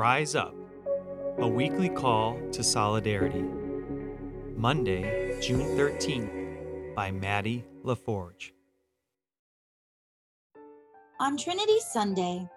Rise 0.00 0.34
Up, 0.34 0.54
a 1.40 1.46
weekly 1.46 1.90
call 1.90 2.40
to 2.52 2.64
solidarity. 2.64 3.44
Monday, 4.56 5.38
June 5.42 5.76
13th, 5.76 6.94
by 6.94 7.10
Maddie 7.10 7.66
LaForge. 7.84 8.52
On 11.20 11.36
Trinity 11.36 11.78
Sunday, 11.80 12.48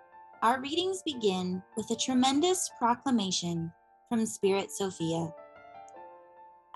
our 0.42 0.62
readings 0.62 1.04
begin 1.06 1.62
with 1.76 1.92
a 1.92 1.98
tremendous 1.98 2.72
proclamation 2.80 3.70
from 4.08 4.26
Spirit 4.26 4.72
Sophia. 4.72 5.28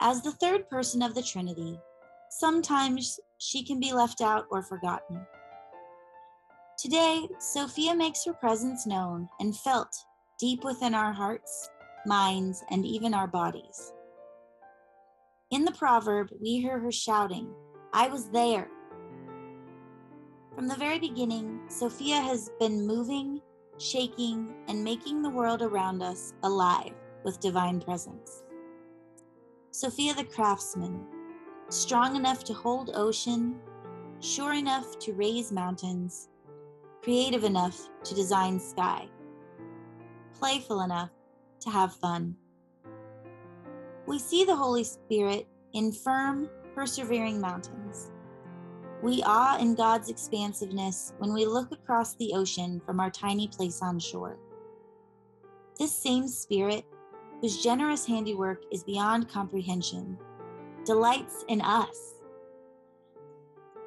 As 0.02 0.21
the 0.21 0.34
third 0.34 0.70
person 0.70 1.02
of 1.02 1.15
the 1.15 1.23
Trinity, 1.23 1.79
sometimes 2.29 3.21
she 3.38 3.63
can 3.63 3.79
be 3.79 3.93
left 3.93 4.20
out 4.20 4.47
or 4.52 4.61
forgotten. 4.61 5.25
Today, 6.77 7.25
Sophia 7.39 7.95
makes 7.95 8.25
her 8.25 8.34
presence 8.34 8.86
known 8.86 9.29
and 9.39 9.55
felt 9.55 9.95
deep 10.37 10.64
within 10.64 10.93
our 10.93 11.11
hearts, 11.11 11.69
minds, 12.05 12.64
and 12.69 12.86
even 12.86 13.14
our 13.14 13.27
bodies. 13.27 13.93
In 15.51 15.65
the 15.65 15.71
proverb, 15.71 16.29
we 16.41 16.60
hear 16.60 16.79
her 16.79 16.91
shouting, 16.91 17.50
I 17.93 18.07
was 18.07 18.29
there. 18.29 18.69
From 20.55 20.68
the 20.68 20.75
very 20.75 21.00
beginning, 21.00 21.61
Sophia 21.69 22.19
has 22.19 22.51
been 22.60 22.86
moving, 22.86 23.41
shaking, 23.79 24.54
and 24.68 24.83
making 24.83 25.21
the 25.21 25.29
world 25.29 25.61
around 25.61 26.01
us 26.04 26.33
alive 26.43 26.93
with 27.24 27.39
divine 27.39 27.79
presence. 27.79 28.43
Sophia 29.71 30.13
the 30.13 30.24
craftsman, 30.24 31.05
strong 31.69 32.16
enough 32.16 32.44
to 32.44 32.53
hold 32.53 32.91
ocean, 32.94 33.55
sure 34.19 34.53
enough 34.53 34.97
to 34.99 35.13
raise 35.13 35.52
mountains, 35.52 36.30
creative 37.03 37.44
enough 37.44 37.89
to 38.03 38.16
design 38.16 38.59
sky, 38.59 39.08
playful 40.39 40.81
enough 40.81 41.09
to 41.61 41.69
have 41.69 41.93
fun. 41.93 42.35
We 44.05 44.19
see 44.19 44.45
the 44.45 44.55
Holy 44.55 44.83
Spirit 44.83 45.47
in 45.73 45.91
firm, 45.91 46.49
persevering 46.73 47.41
mountains. 47.41 48.11
We 49.02 49.21
awe 49.25 49.58
in 49.59 49.75
God's 49.75 50.09
expansiveness 50.09 51.13
when 51.19 51.33
we 51.33 51.45
look 51.45 51.71
across 51.71 52.15
the 52.15 52.33
ocean 52.33 52.81
from 52.85 52.99
our 52.99 53.11
tiny 53.11 53.47
place 53.47 53.81
on 53.81 53.99
shore. 53.99 54.39
This 55.77 55.95
same 55.95 56.27
Spirit, 56.27 56.85
whose 57.41 57.61
generous 57.61 58.05
handiwork 58.05 58.63
is 58.71 58.83
beyond 58.83 59.30
comprehension, 59.30 60.17
delights 60.85 61.45
in 61.47 61.61
us. 61.61 62.15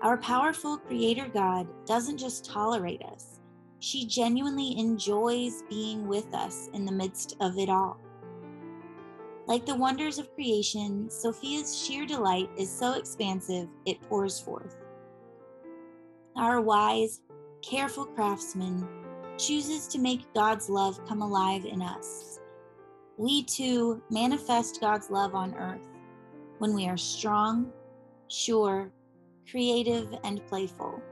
Our 0.02 0.16
powerful 0.16 0.78
Creator 0.78 1.28
God 1.34 1.66
doesn't 1.86 2.18
just 2.18 2.44
tolerate 2.44 3.02
us, 3.02 3.39
she 3.80 4.06
genuinely 4.06 4.78
enjoys 4.78 5.62
being 5.68 6.06
with 6.06 6.32
us 6.34 6.68
in 6.74 6.84
the 6.84 6.92
midst 6.92 7.36
of 7.40 7.58
it 7.58 7.68
all. 7.68 7.98
Like 9.46 9.66
the 9.66 9.74
wonders 9.74 10.18
of 10.18 10.32
creation, 10.34 11.10
Sophia's 11.10 11.76
sheer 11.76 12.06
delight 12.06 12.48
is 12.56 12.70
so 12.70 12.92
expansive 12.92 13.68
it 13.86 14.00
pours 14.02 14.38
forth. 14.38 14.76
Our 16.36 16.60
wise, 16.60 17.22
careful 17.62 18.04
craftsman 18.04 18.86
chooses 19.38 19.88
to 19.88 19.98
make 19.98 20.32
God's 20.34 20.68
love 20.68 21.04
come 21.08 21.22
alive 21.22 21.64
in 21.64 21.82
us. 21.82 22.38
We 23.16 23.42
too 23.42 24.02
manifest 24.10 24.80
God's 24.80 25.10
love 25.10 25.34
on 25.34 25.54
earth 25.54 25.88
when 26.58 26.74
we 26.74 26.86
are 26.86 26.96
strong, 26.96 27.72
sure, 28.28 28.92
creative, 29.50 30.14
and 30.22 30.46
playful, 30.46 31.02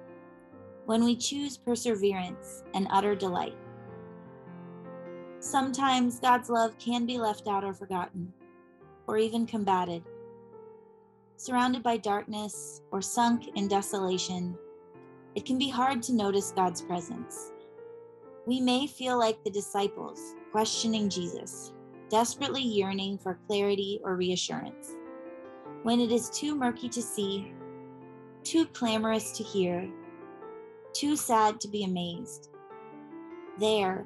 when 0.88 1.04
we 1.04 1.14
choose 1.14 1.58
perseverance 1.58 2.62
and 2.72 2.86
utter 2.88 3.14
delight. 3.14 3.54
Sometimes 5.38 6.18
God's 6.18 6.48
love 6.48 6.78
can 6.78 7.04
be 7.04 7.18
left 7.18 7.46
out 7.46 7.62
or 7.62 7.74
forgotten, 7.74 8.32
or 9.06 9.18
even 9.18 9.46
combated. 9.46 10.02
Surrounded 11.36 11.82
by 11.82 11.98
darkness 11.98 12.80
or 12.90 13.02
sunk 13.02 13.50
in 13.54 13.68
desolation, 13.68 14.56
it 15.34 15.44
can 15.44 15.58
be 15.58 15.68
hard 15.68 16.02
to 16.04 16.14
notice 16.14 16.52
God's 16.56 16.80
presence. 16.80 17.52
We 18.46 18.58
may 18.58 18.86
feel 18.86 19.18
like 19.18 19.44
the 19.44 19.50
disciples 19.50 20.36
questioning 20.52 21.10
Jesus, 21.10 21.74
desperately 22.08 22.62
yearning 22.62 23.18
for 23.18 23.38
clarity 23.46 24.00
or 24.02 24.16
reassurance 24.16 24.94
when 25.82 26.00
it 26.00 26.10
is 26.10 26.30
too 26.30 26.54
murky 26.54 26.88
to 26.88 27.02
see, 27.02 27.52
too 28.42 28.64
clamorous 28.68 29.32
to 29.32 29.42
hear, 29.42 29.86
too 30.98 31.16
sad 31.16 31.60
to 31.60 31.68
be 31.68 31.84
amazed. 31.84 32.48
There, 33.58 34.04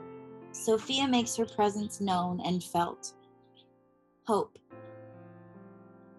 Sophia 0.53 1.09
makes 1.09 1.37
her 1.37 1.47
presence 1.47 2.01
known 2.01 2.41
and 2.45 2.63
felt. 2.63 3.13
Hope. 4.27 4.59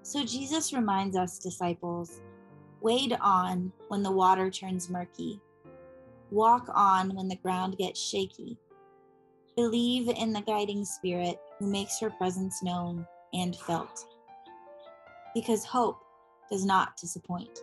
So 0.01 0.25
Jesus 0.25 0.73
reminds 0.73 1.15
us, 1.15 1.37
disciples, 1.39 2.21
wade 2.81 3.15
on 3.21 3.71
when 3.89 4.03
the 4.03 4.11
water 4.11 4.49
turns 4.49 4.89
murky, 4.89 5.39
walk 6.31 6.67
on 6.73 7.15
when 7.15 7.27
the 7.27 7.37
ground 7.37 7.77
gets 7.77 8.01
shaky. 8.01 8.57
Believe 9.55 10.09
in 10.09 10.33
the 10.33 10.41
guiding 10.41 10.83
spirit 10.83 11.37
who 11.59 11.69
makes 11.69 11.99
her 11.99 12.09
presence 12.09 12.63
known 12.63 13.05
and 13.33 13.55
felt 13.55 14.05
because 15.33 15.65
hope 15.65 15.99
does 16.51 16.65
not 16.65 16.95
disappoint. 16.97 17.59